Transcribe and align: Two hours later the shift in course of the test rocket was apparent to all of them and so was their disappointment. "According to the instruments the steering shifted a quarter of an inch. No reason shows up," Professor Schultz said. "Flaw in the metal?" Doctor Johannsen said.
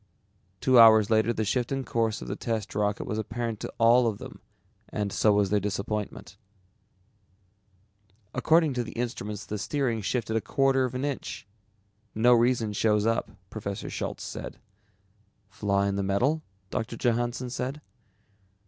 Two 0.61 0.79
hours 0.79 1.11
later 1.11 1.31
the 1.31 1.45
shift 1.45 1.71
in 1.71 1.83
course 1.85 2.23
of 2.23 2.27
the 2.27 2.35
test 2.35 2.73
rocket 2.73 3.03
was 3.03 3.19
apparent 3.19 3.59
to 3.59 3.71
all 3.77 4.07
of 4.07 4.17
them 4.17 4.41
and 4.89 5.13
so 5.13 5.31
was 5.31 5.51
their 5.51 5.59
disappointment. 5.59 6.37
"According 8.33 8.73
to 8.73 8.83
the 8.83 8.93
instruments 8.93 9.45
the 9.45 9.59
steering 9.59 10.01
shifted 10.01 10.35
a 10.35 10.41
quarter 10.41 10.85
of 10.85 10.95
an 10.95 11.05
inch. 11.05 11.45
No 12.15 12.33
reason 12.33 12.73
shows 12.73 13.05
up," 13.05 13.29
Professor 13.51 13.91
Schultz 13.91 14.23
said. 14.23 14.57
"Flaw 15.49 15.83
in 15.83 15.97
the 15.97 16.01
metal?" 16.01 16.41
Doctor 16.71 16.97
Johannsen 16.97 17.51
said. 17.51 17.79